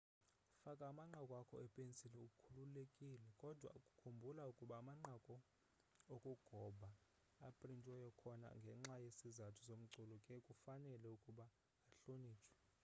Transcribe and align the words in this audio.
faka 0.63 0.83
amanqaku 0.91 1.33
akho 1.41 1.55
ipensili 1.67 2.17
ukhululekile 2.27 3.27
kodwa 3.41 3.71
khumbula 3.99 4.43
ukuba 4.51 4.73
amanqaku 4.81 5.35
okugoba 6.15 6.89
aprintiweyo 7.47 8.05
akhona 8.11 8.47
ngenxa 8.59 8.95
yesizathu 9.05 9.61
somculo 9.69 10.15
ke 10.25 10.35
kufanele 10.47 11.07
ukuba 11.15 11.45
ahlonitshwe 11.97 12.53